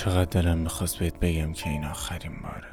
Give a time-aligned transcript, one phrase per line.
[0.00, 2.68] چقدر دلم می‌خواست بهت بگم که این آخرین باره.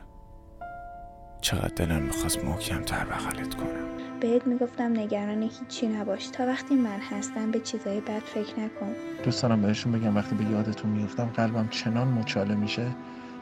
[1.42, 4.20] چقدر دلم می‌خواست محکم تر بغلت کنم.
[4.20, 6.28] بهت می‌گفتم نگران هیچی نباش.
[6.28, 8.94] تا وقتی من هستم به چیزای بد فکر نکن.
[9.24, 12.88] دوست دارم بهشون بگم وقتی به یادتون میفتم قلبم چنان مچاله میشه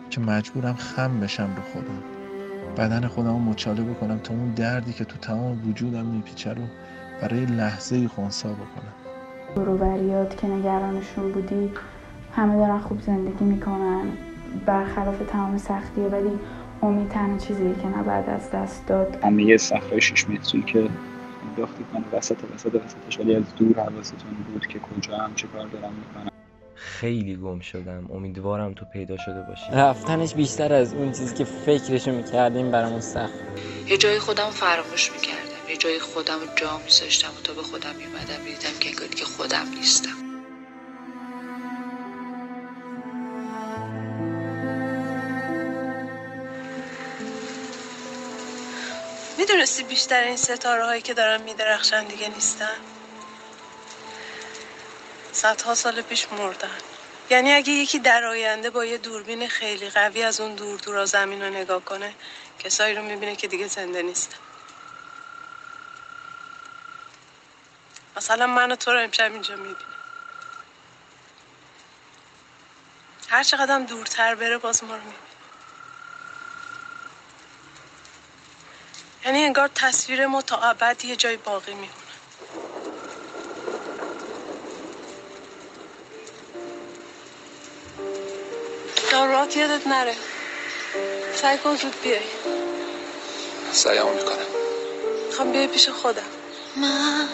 [0.09, 2.03] که مجبورم خم بشم رو خودم.
[2.77, 6.63] بدن خودم رو مچاله بکنم تا اون دردی که تو تمام وجودم میپیچه رو
[7.21, 8.93] برای لحظه خونسا بکنم.
[9.55, 11.71] بروبریات که نگرانشون بودی.
[12.35, 14.11] همه دارن خوب زندگی می‌کنن
[14.65, 16.39] برخلاف تمام سختیه ولی
[16.81, 19.17] امید تنها چیزیه که نباید از دست داد.
[19.23, 20.89] همه صخره شش متری که
[21.49, 25.67] انداختی کنه وسط وسط وسطش ولی از دور حواستون بود که کجا هم چه کار
[25.67, 26.31] دارم می‌کنم.
[26.75, 28.09] خیلی گم شدم.
[28.13, 29.71] امیدوارم تو پیدا شده باشی.
[29.73, 33.33] رفتنش بیشتر از اون چیزی که فکرشو می‌کردیم برامون سخت.
[33.87, 35.69] یه جای خودم فراموش می‌کردم.
[35.69, 39.65] یه جای خودم جا میذاشتم و تا به خودم میمدم می‌دیدم که انگار که خودم
[39.79, 40.24] نیستم.
[49.45, 52.77] می‌دونستی بیشتر این ستاره هایی که دارن میدرخشن دیگه نیستن؟
[55.31, 56.77] صدها سال پیش مردن.
[57.29, 61.41] یعنی اگه یکی در آینده با یه دوربین خیلی قوی از اون دور دورا زمین
[61.41, 62.15] رو نگاه کنه
[62.59, 64.37] کسایی رو می‌بینه که دیگه زنده نیستن.
[68.17, 69.75] مثلا من و تو رو امشب اینجا می‌بینه
[73.27, 75.34] هر چقدر دورتر بره باز ما رو می‌بینه.
[79.25, 81.91] یعنی انگار تصویر ما تا ابد یه جای باقی میمونه.
[89.11, 90.15] دارات یادت نره.
[91.35, 92.21] سعی کن زود بیای.
[93.71, 94.45] سعیمو می‌کنم.
[95.27, 96.23] می‌خوام بیای پیش خودم.
[96.77, 97.29] من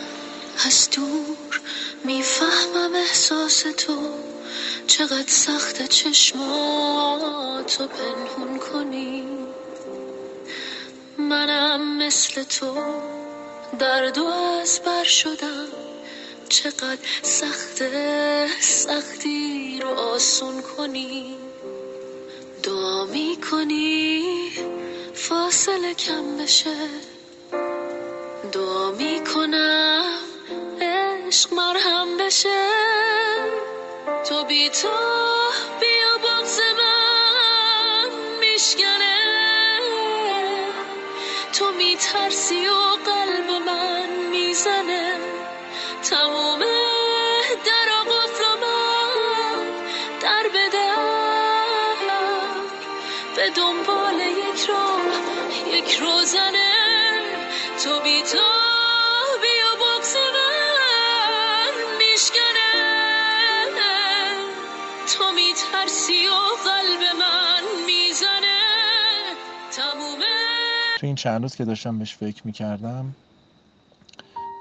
[0.66, 1.62] از دور
[2.04, 4.20] می‌فهمم احساس تو.
[4.88, 9.28] چقدر سخت چشماتو پنهون کنی.
[11.22, 12.84] منم مثل تو
[13.80, 15.68] درد و از بر شدم.
[16.50, 17.84] چقدر سخت
[18.60, 21.36] سختی رو آسون کنی.
[22.64, 24.24] دعا می‌کنی
[25.14, 26.76] فاصله کم بشه.
[28.52, 30.06] دعا می‌کنم
[30.82, 32.68] عشق مرهم بشه.
[34.30, 34.90] تو بی تو
[35.80, 36.01] بیا
[42.02, 42.74] میترسی و
[43.06, 45.20] قلب من می‌زنه.
[46.10, 46.60] تموم
[47.66, 49.66] در قفل من
[50.22, 50.70] در به
[53.36, 55.02] به دنبال یک راه
[55.78, 56.74] یک روزنه.
[57.84, 58.48] تو بی تو
[59.42, 62.72] بیا بغز من میشکنه.
[65.18, 66.34] تو میترسی و
[66.66, 68.51] قلب من می‌زنه.
[71.02, 73.16] تو این چند روز که داشتم بهش فکر می‌کردم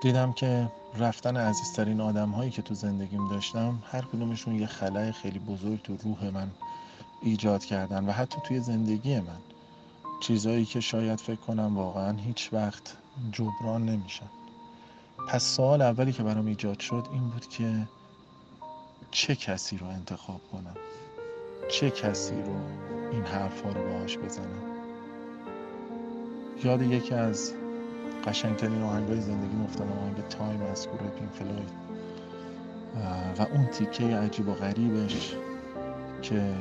[0.03, 0.69] دیدم که
[0.99, 5.97] رفتن عزیزترین آدم هایی که تو زندگیم داشتم هر کدومشون یه خلای خیلی بزرگ تو
[5.97, 6.51] روح من
[7.23, 9.39] ایجاد کردن و حتی توی زندگی من.
[10.21, 12.97] چیزایی که شاید فکر کنم واقعا هیچ وقت
[13.33, 14.31] جبران نمیشن.
[15.29, 17.89] پس سوال اولی که برام ایجاد شد این بود که
[19.11, 20.77] چه کسی رو انتخاب کنم؟
[21.71, 22.55] چه کسی رو
[23.13, 24.70] این حرفا رو باهاش بزنم؟
[26.65, 27.53] یاد یکی از
[28.25, 31.71] قشنگترین آهنگای زندگی افتادم آهنگ Time از گروه Pink Floyd
[33.39, 35.37] و اون تیکه عجیب و غریبش
[36.23, 36.55] که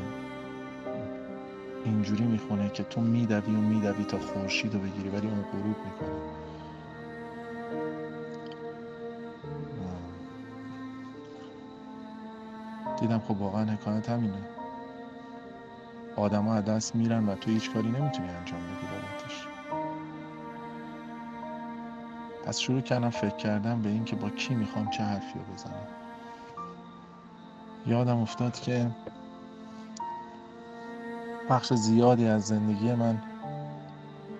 [1.85, 6.19] اینجوری می‌خونه که تو میدوی و میدوی تا خورشید رو بگیری ولی اون غروب می‌کنه.
[12.99, 14.43] دیدم خب واقعا حکایت همینه.
[16.15, 19.58] آدما از دست میرن و تو هیچ کاری نمی‌تونی انجام بدی بابتش.
[22.49, 25.87] پس شروع کردم فکر کردم به اینکه با کی می‌خوام چه حرفی رو بزنم.
[27.87, 28.91] یادم افتاد که
[31.49, 33.21] بخش زیادی از زندگی من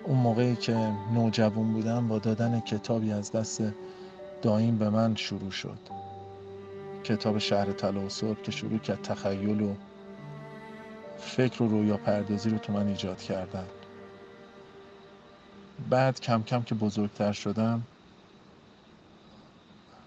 [0.04, 3.62] اون موقعی که نوجوان بودم با دادن کتابی از دست
[4.42, 5.78] دایم به من شروع شد.
[7.04, 9.74] کتاب شهر طلا و که شروع کرد تخیل و
[11.18, 13.66] فکر و رویا پردازی رو تو من ایجاد کردن.
[15.90, 17.82] بعد کم کم که بزرگتر شدم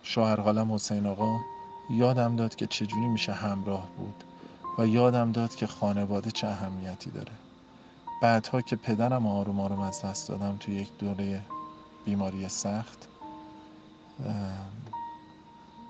[0.04, 1.40] شوهر قلم حسین آقا
[1.90, 4.24] یادم داد که چجوری میشه همراه بود
[4.78, 7.32] و یادم داد که خانواده چه اهمیتی داره.
[8.22, 11.42] بعدها که پدرم آروم آروم از دست دادم توی یک دوره
[12.06, 13.08] بیماری سخت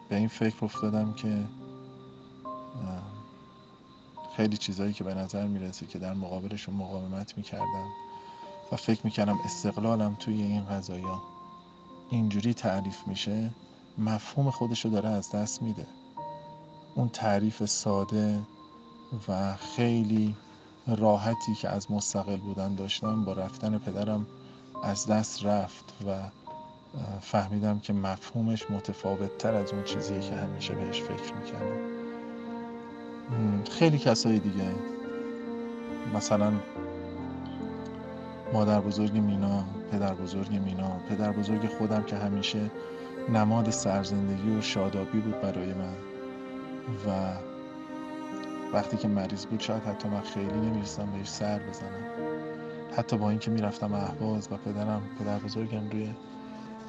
[0.09, 1.43] به این فکر افتادم که
[4.37, 7.87] خیلی چیزهایی که به نظر می‌رسه که در مقابلشون مقاومت می‌کردم
[8.71, 11.21] و فکر می‌کردم استقلالم توی این قضایا
[12.09, 13.49] اینجوری تعریف میشه.
[13.97, 15.85] مفهوم خودشو داره از دست میده.
[16.95, 18.39] اون تعریف ساده
[19.27, 20.35] و خیلی
[20.87, 24.27] راحتی که از مستقل بودن داشتم با رفتن پدرم
[24.83, 26.17] از دست رفت و
[27.21, 32.03] فهمیدم که مفهومش متفاوت تر از اون چیزیه که همیشه بهش فکر می‌کردم.
[33.71, 34.71] خیلی کسایی دیگه.
[36.15, 36.53] مثلا
[38.53, 40.91] مادر بزرگ مینا پدر بزرگ مینا.
[41.09, 42.71] پدر بزرگ خودم که همیشه
[43.29, 45.95] نماد سرزندگی و شادابی بود برای من.
[47.07, 47.33] و
[48.73, 52.03] وقتی که مریض بود شاید حتی من خیلی نمی‌رسم بهش سر بزنم.
[52.97, 56.15] حتی با اینکه می‌رفتم اهواز و پدرم پدر بزرگم روی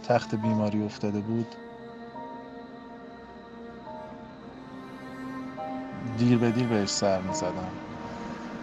[0.08, 1.54] تخت بیماری افتاده بود
[6.18, 7.72] دیر به دیر بهش سر می‌زدم.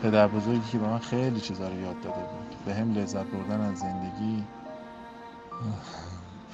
[0.03, 2.55] پدر بزرگی که به من خیلی چیزا رو یاد داده بود.
[2.65, 4.43] به هم لذت بردن از زندگی.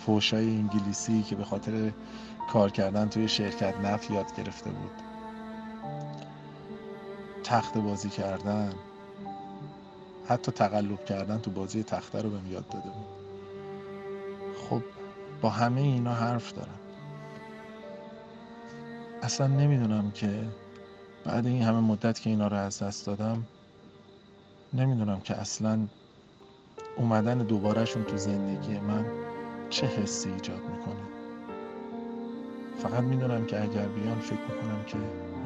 [0.08, 1.92] فوشای انگلیسی که به خاطر
[2.50, 4.92] کار کردن توی شرکت نف یاد گرفته بود.
[7.44, 8.74] تخت بازی کردن.
[10.28, 13.08] حتی تقلب کردن تو بازی تخته رو بهم یاد داده بود.
[14.70, 14.82] خب
[15.42, 16.80] با همه اینا حرف دارم.
[19.24, 20.44] اصلا نمی‌دونم که
[21.26, 23.48] بعد این همه مدت که اینا رو از دست دادم
[24.74, 25.80] نمی‌دونم که اصلا
[26.98, 29.27] اومدن دوبارهشون تو زندگی من
[29.70, 30.96] چه حسی ایجاد می‌کنه؟
[32.80, 34.98] فقط می‌دونم که اگر بیان فکر می‌کنم که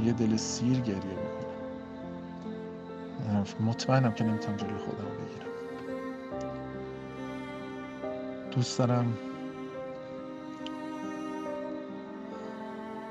[0.03, 1.51] یه دل سیر گریه بکنم
[3.59, 5.51] مطمئنم که نمی‌تونم جلوی خودم بگیرم.
[8.51, 9.17] دوست دارم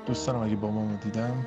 [0.05, 1.45] دوست دارم اگه بابامو دیدم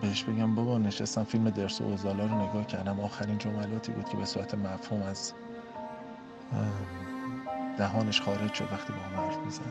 [0.00, 3.00] بهش بگم بابا نشستم فیلم درس و اوزالا رو نگاه کردم.
[3.00, 5.32] آخرین جملاتی بود که به صورت مفهوم از
[7.78, 9.62] دهانش خارج شد وقتی با هم حرف می‌زد.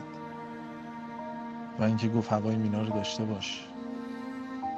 [1.78, 3.66] و اینکه گفت هوای مینا رو داشته باش.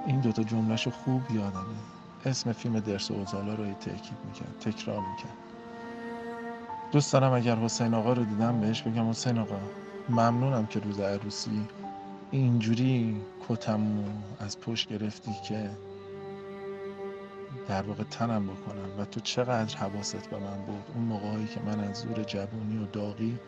[0.07, 1.63] این دوتا جملهشو خوب یادمه.
[2.27, 5.37] اسم فیلم درس و اوزالا رو تاکید می‌کرد تکرار می‌کرد.
[6.93, 9.61] دوست دارم اگر حسین آقا رو دیدم بهش بگم حسین آقا
[10.09, 11.69] ممنونم که روز عروسی
[12.31, 13.81] اینجوری کتم
[14.41, 15.71] از پشت گرفتی که
[17.69, 19.00] در واقع تنم بکنم.
[19.00, 22.87] و تو چقدر حواست به من بود؟ اون موقعی که من از زور جوونی و
[22.87, 23.38] داغی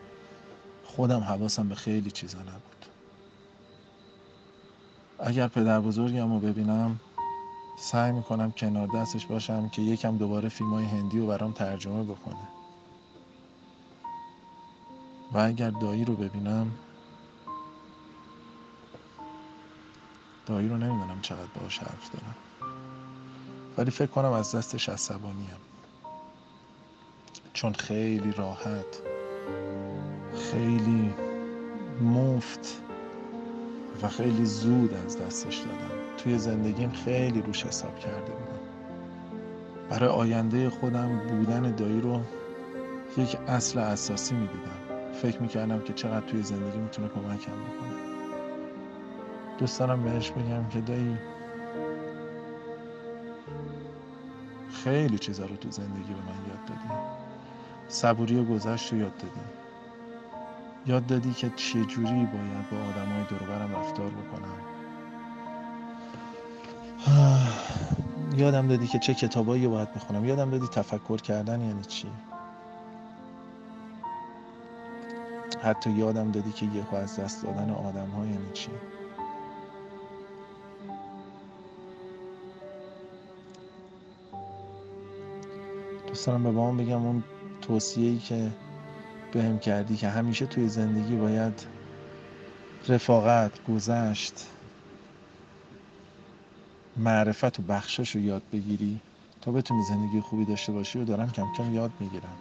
[0.83, 2.85] خودم حواسم به خیلی چیزا نبود.
[5.19, 6.99] اگر پدر بزرگم رو ببینم
[7.79, 12.47] سعی می‌کنم کنار دستش باشم که یکم دوباره فیلم های هندی رو برام ترجمه بکنه.
[15.33, 16.71] و اگر دایی رو ببینم
[20.45, 22.35] دایی رو نمی‌دونم چقدر باهاش حرف دارم.
[23.77, 25.49] ولی فکر کنم از دستش عصبانیم
[27.53, 29.01] چون خیلی راحت
[30.51, 31.13] خیلی
[32.01, 32.81] مفت
[34.01, 36.17] و خیلی زود از دستش دادم.
[36.17, 38.59] توی زندگیم خیلی روش حساب کرده بودم.
[39.89, 42.21] برای آینده خودم بودن دایی رو
[43.17, 45.13] یک اصل اساسی می‌دیدم.
[45.21, 47.95] فکر می‌کردم که چقدر توی زندگی می‌تونه کمکم بکنه.
[49.57, 51.17] دوست دارم بهش بگم که دایی
[54.85, 56.93] خیلی چیزا رو تو زندگی به من یاد دادی.
[57.87, 59.39] صبوری گذشت رو یاد دادی.
[60.85, 64.57] یاد دادی که چجوری باید با آدم های دوربرم رفتار بکنم.
[68.41, 70.25] یادم دادی که چه کتابایی باید بخونم.
[70.25, 72.07] یادم دادی تفکر کردن یعنی چی.
[75.63, 78.69] حتی یادم دادی که یه از دست دادن آدم ها یعنی چی.
[86.25, 87.23] دوست دارم به بابام بگم اون
[87.61, 88.51] توصیه ای که
[89.33, 91.65] بهم کردی که همیشه توی زندگی باید
[92.87, 94.33] رفاقت گذشت
[96.97, 98.99] معرفت و بخشش رو یاد بگیری
[99.41, 102.37] تا بتونی زندگی خوبی داشته باشی و دارم کم کم یاد می‌گیرم.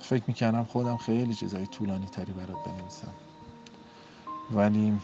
[0.00, 3.12] فکر می‌کردم خودم خیلی چیزای طولانی تری برات بنویسم.
[4.50, 4.98] ولی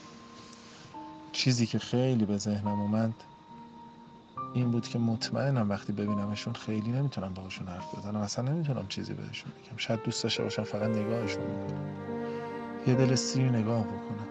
[1.33, 3.15] چیزی که خیلی به ذهنم اومد
[4.55, 8.21] این بود که مطمئنم وقتی ببینمشون خیلی نمی‌تونم باهاشون حرف بزنم.
[8.21, 9.77] اصلا نمی‌تونم چیزی بهشون بگم.
[9.77, 11.89] شاید دوست داشته باشم فقط نگاهشون بکنم.
[12.87, 14.29] یه دل سیر نگاه بکنم.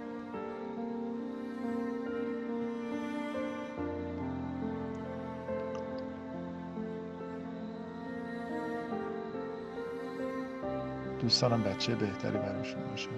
[11.22, 13.10] دوست دارم بچه بهتری براشون باشم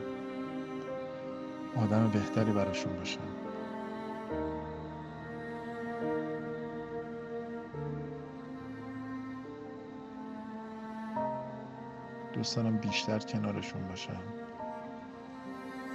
[1.76, 3.39] آدم بهتری براشون باشم
[12.40, 14.24] دوست دارم بیشتر کنارشون باشم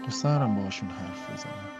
[0.05, 1.71] دوست دارم باهاشون حرف بزنم.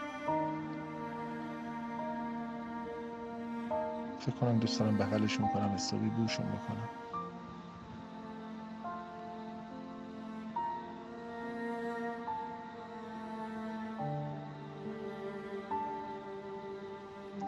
[4.19, 6.89] فکر کنم دوست دارم بغلشون کنم حسابی بوشون بکنم.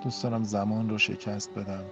[0.04, 1.86] دوست دارم زمان رو شکست بدم.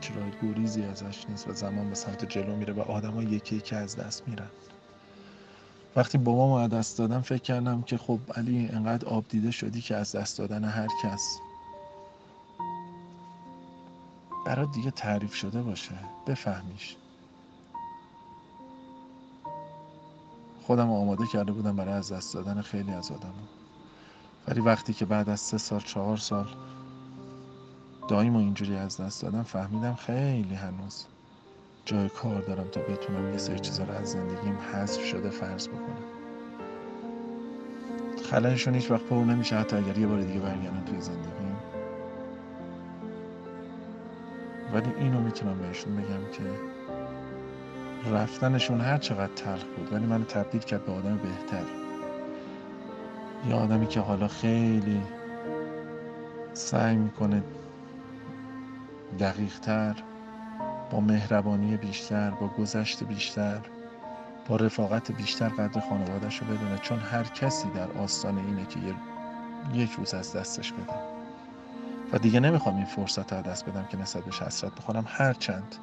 [0.00, 3.76] هیچ راه گریزی ازش نیست و زمان به سمت جلو میره و آدما یکی یکی
[3.76, 4.50] از دست میرن.
[5.96, 9.96] وقتی بابامو از دست دادم فکر کردم که خب علی انقدر آب دیده شدی که
[9.96, 11.38] از دست دادن هر کس.
[14.46, 15.94] برات دیگه تعریف شده باشه.
[16.26, 16.96] بفهمیش.
[20.62, 23.34] خودم آماده کرده بودم برای از دست دادن خیلی از آدم
[24.48, 26.48] ولی وقتی که بعد از سه سال چهار سال
[28.10, 31.04] داییم و اینجوری از دست دادم فهمیدم خیلی هنوز
[31.84, 36.04] جای کار دارم تا بتونم یه سری چیزا رو از زندگیم حذف شده فرض بکنم.
[38.30, 41.56] خلایشون هیچ وقت پر نمیشه حتی اگر یه بار دیگه برگردم توی زندگیم.
[44.74, 46.42] ولی اینو می‌تونم بهشون بگم که
[48.10, 51.64] رفتنشون هر چقدر تلخ بود ولی منو تبدیل کرد به آدم بهتر
[53.48, 55.00] یه آدمی که حالا خیلی
[56.52, 57.42] سعی می‌کنه
[59.18, 59.96] دقیقتر
[60.90, 63.60] با مهربانی بیشتر با گذشت بیشتر
[64.48, 68.78] با رفاقت بیشتر قدر خانوادش رو بدونه چون هر کسی در آستان اینه که
[69.74, 71.00] یک روز از دستش بدم
[72.12, 75.04] و دیگه نمی‌خوام این فرصت رو دست بدم که نسبت بهش حسرت بخورم.
[75.08, 75.76] هر چند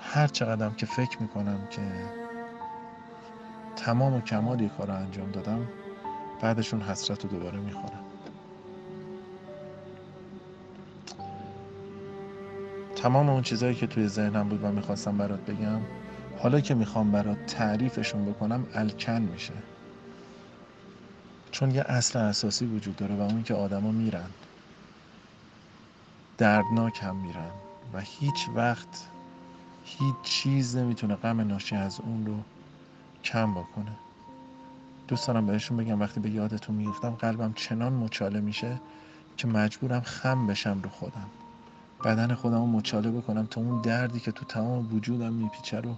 [0.00, 1.82] هر چقدرم که فکر می‌کنم که
[3.76, 5.68] تمام و کمال یک کار انجام دادم
[6.40, 8.05] بعدشون حسرت رو دوباره می‌خورم.
[12.96, 15.80] تمام اون چیزهایی که توی ذهنم بود و می‌خواستم برات بگم
[16.38, 19.52] حالا که می‌خوام برات تعریفشون بکنم الکن میشه.
[21.50, 24.30] چون یه اصل اساسی وجود داره و اون که آدما میرن
[26.38, 27.50] دردناک هم میرن
[27.92, 29.08] و هیچ وقت
[29.84, 32.36] هیچ چیز نمی‌تونه غم ناشی از اون رو
[33.24, 33.92] کم بکنه.
[35.08, 38.80] دوست دارم بهشون بگم وقتی به یادتون میفتم قلبم چنان مچاله میشه
[39.36, 41.26] که مجبورم خم بشم رو خودم.
[42.04, 45.96] بدن خودم رو مچاله بکنم تا اون دردی که تو تمام وجودم میپیچه رو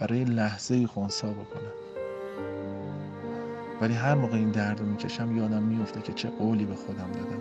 [0.00, 1.72] برای لحظه خونسا بکنم.
[3.80, 7.40] ولی هر موقع این درد رو می‌کشم یادم میفته که چه قولی به خودم دادم.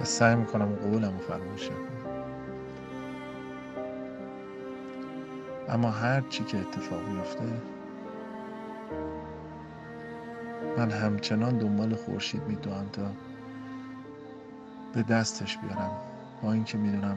[0.00, 1.78] و سعی می‌کنم قولم رو فراموش کنم
[5.68, 7.44] اما هر چی که اتفاق میفته
[10.78, 13.02] من همچنان دنبال خورشید میدوم تا
[14.92, 15.90] به دستش بیارم.
[16.42, 17.16] با اینکه می‌دونم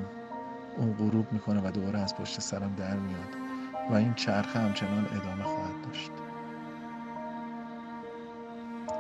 [0.78, 3.36] اون غروب می‌کنه و دوباره از پشت سرم در میاد
[3.92, 6.12] و این چرخه همچنان ادامه خواهد داشت.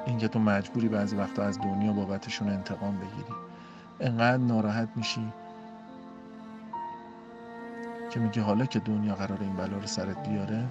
[0.05, 3.33] اینکه تو مجبوری بعضی وقتا از دنیا بابتشون انتقام بگیری.
[3.99, 5.33] انقدر ناراحت میشی
[8.11, 10.63] که میگه حالا که دنیا قرار این بلا رو سرت بیاره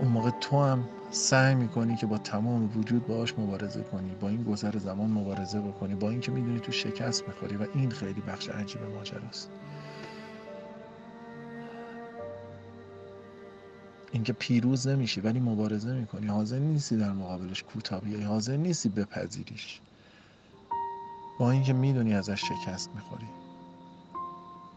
[0.00, 4.42] اون موقع تو هم سعی می‌کنی که با تمام وجود باهاش مبارزه کنی با این
[4.42, 8.82] گذر زمان مبارزه بکنی با اینکه می‌دونی تو شکست می‌خوری و این خیلی بخش عجیب
[8.82, 9.50] ماجراست.
[14.12, 19.80] اینکه پیروز نمیشی ولی مبارزه می‌کنی حاضر نیستی در مقابلش کوتاه بیای حاضر نیستی بپذیریش.
[21.38, 23.28] با اینکه می‌دونی ازش شکست می‌خوری.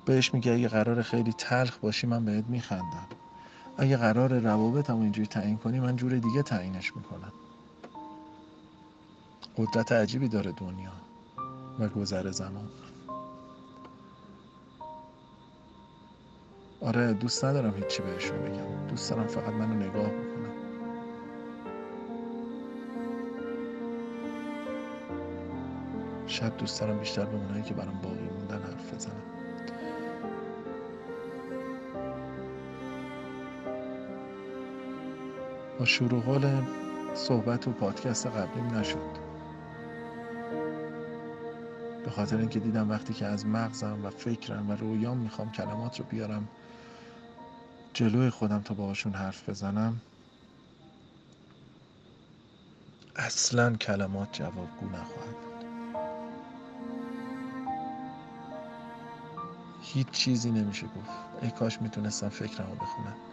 [0.05, 3.07] بهش میگه اگه قرار خیلی تلخ باشی من بهت میخندم.
[3.81, 7.31] اگه قرار روابطم اینجوری تعیین کنی من جور دیگه تعیینش می‌کنم.
[9.57, 10.91] قدرت عجیبی داره دنیا
[11.79, 12.69] و گذر زمان.
[16.81, 18.87] آره دوست ندارم هیچی بهشون بگم.
[18.87, 20.51] دوست دارم فقط منو نگاه بکنم.
[26.27, 29.40] شاید دوست دارم بیشتر به اونایی که برام باقی موندن حرف بزنم.
[35.85, 36.61] شروع قول
[37.15, 39.21] صحبت و پادکست قبلیم نشد.
[42.05, 46.05] به خاطر اینکه دیدم وقتی که از مغزم و فکرم و رویام می‌خوام کلمات رو
[46.05, 46.47] بیارم
[47.93, 50.01] جلوی خودم تا باهاشون حرف بزنم
[53.15, 55.65] اصلا کلمات جوابگو نخواهد بود.
[59.81, 61.43] هیچ چیزی نمیشه گفت.
[61.43, 63.30] ای کاش می‌تونستم فکرمو بخونم.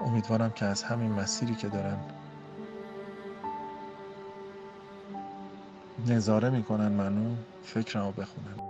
[0.00, 1.98] امیدوارم که از همین مسیری که دارن
[6.06, 8.69] نظاره می‌کنن منو فکرمو بخونم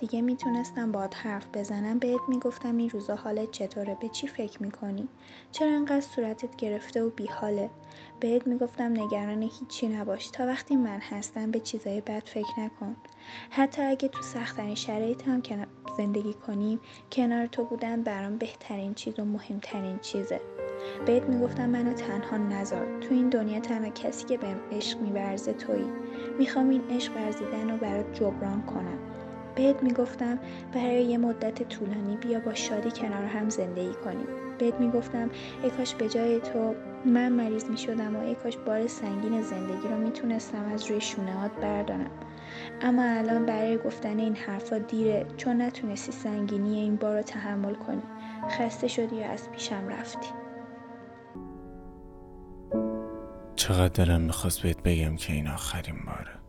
[0.00, 5.08] دیگه می‌تونستم باهات حرف بزنم بهت می‌گفتم این روزا حالت چطوره به چی فکر می‌کنی؟
[5.52, 7.70] چرا انقدر صورتت گرفته و بیحاله؟
[8.20, 12.96] بهت می‌گفتم نگران هیچی نباش تا وقتی من هستم به چیزای بد فکر نکن.
[13.50, 15.42] حتی اگه تو سختترین شرایط هم
[15.96, 16.80] زندگی کنیم
[17.12, 20.40] کنار تو بودن برام بهترین چیز و مهمترین چیزه.
[21.06, 23.00] بهت می‌گفتم منو تنها نذار.
[23.00, 25.86] تو این دنیا تنها کسی که بهم عشق میورزه تویی.
[26.38, 28.98] می‌خوام این عشق ورزیدن رو برات جبران کنم.
[29.60, 30.38] بهت می‌گفتم
[30.74, 34.26] برای یه مدت طولانی بیا با شادی کنار هم زندگی کنیم.
[34.58, 35.30] بهت می‌گفتم
[35.62, 39.96] ای کاش به جای تو من مریض می‌شدم و ای کاش بار سنگین زندگی رو
[39.96, 42.10] می‌تونستم از روی شونه هات بردارم.
[42.80, 48.02] اما الان برای گفتن این حرفا دیره چون نتونستی سنگینی این بار رو تحمل کنی.
[48.50, 50.28] خسته شدی و از پیشم رفتی.
[53.56, 56.39] چقدر دلم می‌خواست بهت بگم که این آخرین باره.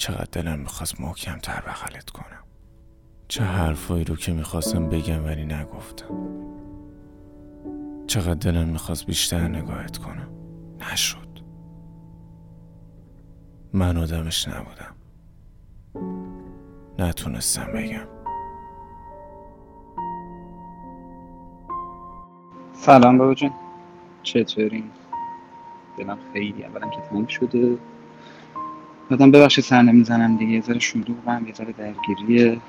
[0.00, 2.44] چقدر دلم می‌خواست محکم تر بغلت کنم.
[3.28, 6.14] چه حرفایی رو که می‌خواستم بگم ولی نگفتم.
[8.06, 10.28] چقدر دلم می‌خواست بیشتر نگاهت کنم.
[10.92, 11.28] نشد.
[13.72, 14.94] من آدمش نبودم.
[16.98, 18.06] نتونستم بگم.
[22.72, 23.52] سلام بابا جون.
[24.22, 24.90] چطورین؟
[25.98, 27.78] دلم خیلی اولا که تنگ شده.
[29.10, 32.60] بعدم ببخشید سر نمی‌زنم دیگه یه ذره شلوغم یه ذره درگیریه.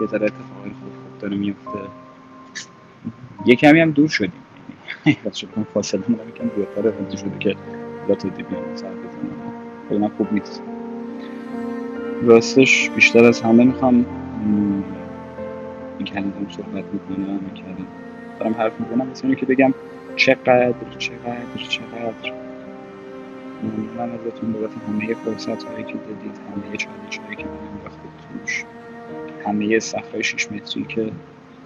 [0.00, 1.78] یه ذره اتفاقای خوب خوب داره میفته
[3.46, 4.42] یه کمی هم دور شدیم.
[5.00, 7.56] حقیقت شد اون فاصله مدام یکم دورتر انتظار شده که
[8.08, 9.52] لات دیگه سر بزنم.
[9.88, 10.62] خیلی خوب نیست.
[12.22, 14.06] راستش بیشتر از همه می‌خوام
[15.98, 17.88] این کلمه دارم صحبت می‌کنم این کلمه
[18.40, 19.74] دارم حرف می‌زنم مثل که بگم
[20.16, 22.45] چقدر چقدر چقدر.
[23.62, 26.38] ممنونم ازتون بابت همه فرصت هایی که دادید.
[26.38, 28.64] همه چالش هایی که من انداختید توش
[29.46, 31.12] همه صفحه شیش متری که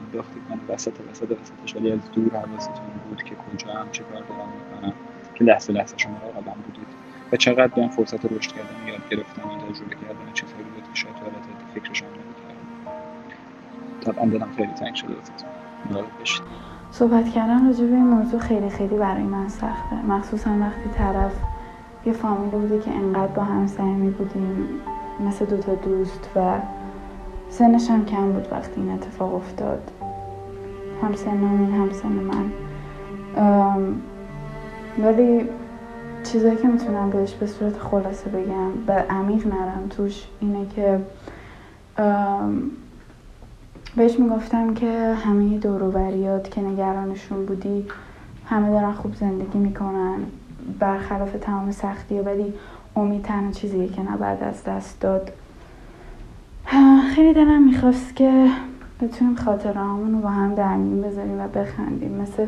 [0.04, 4.22] انداختید من وسط وسط وسطش ولی از دور حواستون بود که کجا هم چه کار
[4.22, 4.92] دارم می‌کنم.
[5.34, 6.86] که لحظه لحظه شما قدم بودید.
[7.32, 11.16] و چقدر به فرصت رشد کردن یاد گرفتن و تجربه کردن چیزهایی بود که شاید
[11.16, 12.66] حالت فکرشان نمی‌کردم
[14.00, 15.14] طبعا دلم خیلی تنگ شده
[16.18, 16.42] باشید
[16.90, 20.06] صحبت کردن راجع به این موضوع خیلی خیلی برای من سخته.
[20.06, 21.32] مخصوصا وقتی طرف
[22.06, 23.66] یه فامیلی بوده که انقدر با هم
[24.10, 24.68] بودیم
[25.26, 26.54] مثل دوتا دوست و
[27.50, 29.90] سنش هم کم بود وقتی این اتفاق افتاد.
[31.02, 32.50] هم سن هم سن من.
[35.04, 35.48] ولی
[36.24, 41.00] چیزایی که می‌تونم بهش به صورت خلاصه بگم به عمیق نرم توش اینه که
[43.96, 47.86] بهش می‌گفتم که همه دوروبریات که نگرانشون بودی
[48.46, 50.18] همه دارن خوب زندگی می‌کنن.
[50.78, 52.54] برخلاف تمام سختی ولی
[52.96, 55.32] امید تنها چیزیه که نباید از دست داد.
[57.14, 58.46] خیلی دلم می‌خواست که
[59.00, 62.12] بتونیم خاطرهامون رو با هم در میون بذاریم و بخندیم.
[62.22, 62.46] مثل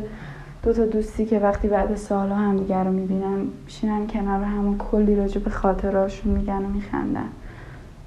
[0.63, 5.41] دو تا دوستی که وقتی بعد سالها همدیگر رو می‌بینن میشینن کنار همون کلی راجع
[5.41, 7.29] به خاطرهاشون میگن و میخندن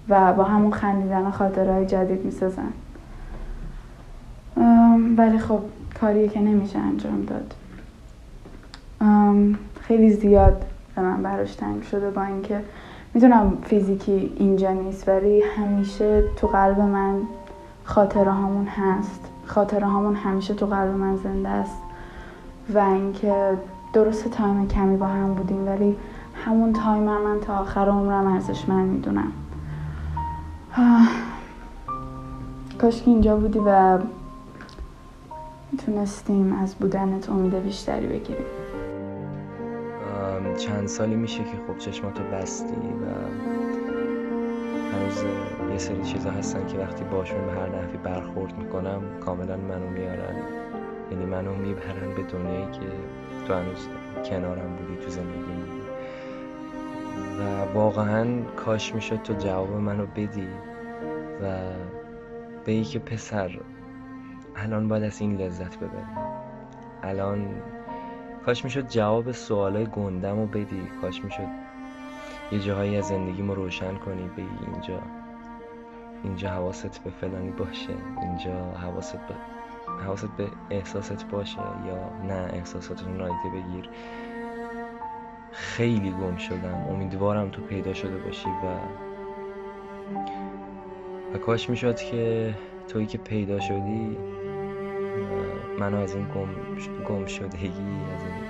[0.09, 2.73] و با همون خندیدن خاطرهای جدید می‌سازن.
[5.16, 5.61] ولی خب
[6.01, 7.55] کاریه که نمیشه انجام داد.
[9.88, 10.64] خیلی زیاد
[10.96, 12.61] به من براش تنگ شده با اینکه
[13.14, 17.14] می‌دونم فیزیکی اینجا نیست ولی همیشه تو قلب من
[17.85, 19.20] خاطره هامون هست.
[19.46, 21.83] خاطره هامون همیشه تو قلب من زنده است
[22.75, 23.59] و اینکه
[23.92, 25.96] درست تایم کمی با هم بودیم ولی
[26.44, 29.33] همون تایم من تا آخر عمرم ارزش من می‌دونم.
[32.81, 33.99] کاش که اینجا بودی و
[35.72, 38.46] می‌تونستیم از بودنت امید بیشتری بگیریم.
[40.57, 43.07] چند سالی میشه که خب چشماتو بستی و
[44.92, 45.24] هنوز
[45.72, 50.37] یه سری چیزا هستن که وقتی باشون به هر نحوی برخورد می‌کنم کاملا منو میارن.
[51.11, 52.87] یعنی منو می‌برن به دنیایی که
[53.46, 53.88] تو هنوز
[54.31, 55.52] کنارم بودی تو زندگی.
[57.40, 60.48] و واقعا کاش می‌شد تو جواب منو بدی
[61.42, 61.59] و
[62.64, 63.50] به که پسر
[64.57, 65.90] الان باید از این لذت ببری.
[67.02, 67.48] الان
[68.47, 70.83] کاش می‌شد جواب سوالای گندم رو بدی.
[71.01, 71.49] کاش می‌شد
[72.53, 75.03] یه جاهایی از زندگیمو روشن کنی بگی اینجا
[76.25, 79.35] اینجا حواست به فلانی باشه اینجا حواست به
[80.05, 83.89] حواست به احساست باشه یا نه احساسات رو نایده بگیر.
[85.53, 86.87] خیلی گم شدم.
[86.91, 88.77] امیدوارم تو پیدا شده باشی و
[91.35, 92.55] و کاش می‌شد که
[92.89, 94.19] تویی که پیدا شدی
[95.79, 96.49] منو از این گم,
[97.05, 97.69] گم شدگی
[98.15, 98.45] از این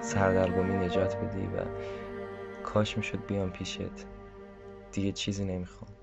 [0.00, 1.60] سردرگمی نجات بدی و
[2.62, 4.06] کاش می‌شد بیام پیشت.
[4.92, 5.95] دیگه چیزی نمی‌خوام.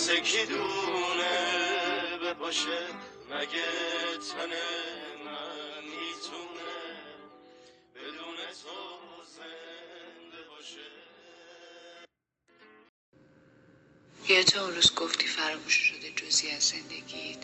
[0.00, 1.36] واسه کی دونه
[2.24, 2.86] بپاشه؟
[3.30, 3.68] مگه
[4.30, 4.52] تن
[5.24, 5.86] من
[7.94, 8.76] بدون تو
[9.36, 10.88] زنده باشه؟
[14.28, 17.38] یه تو اون روز گفتی فراموش شده جزی از زندگیت.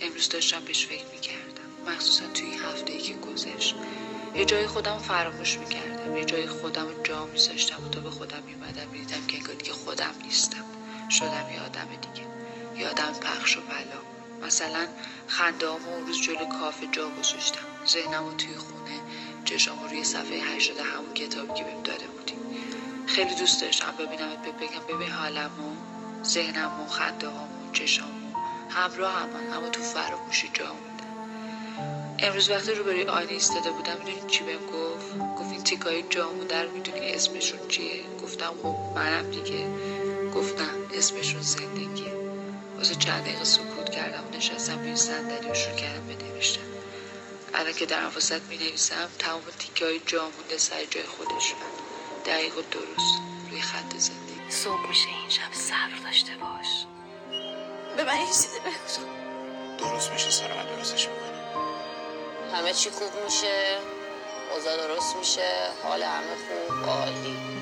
[0.00, 1.92] امروز داشتم بهش فکر می‌کردم.
[1.92, 3.74] مخصوصا توی این هفته ای که گذشت.
[4.34, 6.16] یه جای خودم فراموش می‌کردم.
[6.16, 10.14] یه جای خودم جا میذاشتم و تا به خودم میومدم می‌دیدم که انگار که خودم
[10.24, 10.77] نیستم.
[11.10, 12.26] شدم یه آدم دیگه.
[12.76, 14.46] یه آدم پخش و بلا.
[14.46, 14.86] مثلا
[15.26, 17.66] خنده اون روز جلو کافه جا گذاشتم.
[17.86, 19.00] ذهنم رو توی خونه
[19.44, 22.34] چشام روی صفحه هشتاد همون کتابی که بهم داده بودی.
[23.06, 24.28] خیلی دوست داشتم ببینم
[24.60, 25.76] بگم ببین حالمو
[26.24, 28.34] ذهنم و خنده هامو چشامو.
[28.70, 30.76] همراه هم اما تو فراموشی جا
[32.18, 36.62] امروز وقتی رو برای آینه ایستاده بودم می‌دونی چی بهم گفت؟ گفت این جا مونده
[36.62, 39.66] رو می‌دونی اسمشون چیه؟ گفتم خب منم دیگه.
[40.38, 42.12] گفتم اسمشون زندگیه
[42.76, 46.60] واسه چند دقیقه سکوت کردم و نشستم روی صندلی و شروع کردم بنوشتم
[47.54, 51.58] الان که در واسط می نویسم تمام تیکه های جا مونده سر جای خودشون
[52.26, 53.20] دقیق و درست
[53.50, 54.50] روی خط زندگی.
[54.50, 56.86] صبح میشه این شب صبر داشته باش.
[57.96, 59.04] به من این چیزی بگو.
[59.78, 61.38] درست میشه سر من درستش می‌کنم
[62.52, 63.78] همه چی خوب میشه
[64.54, 67.57] اوضاع درست میشه حال همه خوب عالی.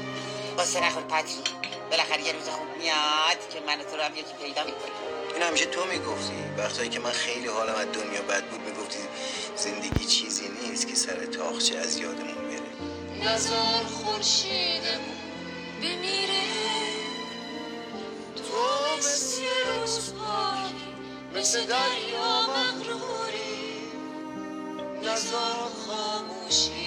[0.56, 1.42] واسه نخور پتری.
[1.90, 4.90] بالاخره یه روز خوب میاد که من تو رو هم یکی پیدا می‌کنی
[5.34, 6.34] این همیشه تو می‌گفتی.
[6.58, 8.98] وقتایی که من خیلی حالم از دنیا بد بود می‌گفتی
[9.56, 13.32] زندگی چیزی نیست که سر تاخچه از یادمون بره.
[13.32, 15.16] نزار خورشیدمون
[15.82, 16.46] بمیره.
[18.36, 20.86] تو مثل یه روز پاکی
[21.34, 23.90] مثل دریا مغروری.
[25.02, 26.86] نزار خاموشی.